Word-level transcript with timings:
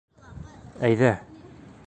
Әйҙә! 0.89 1.13